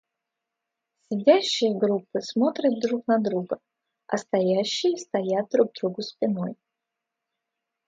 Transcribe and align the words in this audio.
Сидящие 1.09 1.77
группы 1.77 2.21
смотрят 2.21 2.79
друг 2.79 3.05
на 3.07 3.19
друга, 3.19 3.59
а 4.07 4.17
стоящие 4.17 4.97
стоят 4.97 5.51
друг 5.51 5.73
к 5.73 5.79
другу 5.79 6.01
спиной. 6.01 6.55